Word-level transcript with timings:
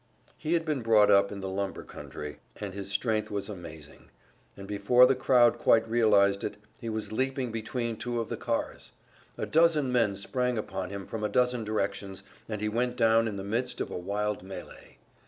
He 0.35 0.53
had 0.53 0.65
been 0.65 0.81
brought 0.81 1.11
up 1.11 1.31
in 1.31 1.41
the 1.41 1.47
lumber 1.47 1.83
country, 1.83 2.39
and 2.55 2.73
his 2.73 2.89
strength 2.89 3.29
was 3.29 3.49
amazing, 3.49 4.09
and 4.57 4.67
before 4.67 5.05
the 5.05 5.13
crowd 5.13 5.59
quite 5.59 5.87
realized 5.87 6.43
it, 6.43 6.57
he 6.79 6.89
was 6.89 7.11
leaping 7.11 7.51
between 7.51 7.95
two 7.97 8.19
of 8.19 8.27
the 8.27 8.35
cars. 8.35 8.93
A 9.37 9.45
dozen 9.45 9.91
men 9.91 10.15
sprang 10.15 10.57
upon 10.57 10.89
him 10.89 11.05
from 11.05 11.23
a 11.23 11.29
dozen 11.29 11.63
directions, 11.63 12.23
and 12.49 12.61
he 12.61 12.67
went 12.67 12.95
down 12.97 13.27
in 13.27 13.35
the 13.35 13.43
midst 13.43 13.79
of 13.79 13.91
a 13.91 13.95
wild 13.95 14.41
melee. 14.41 14.97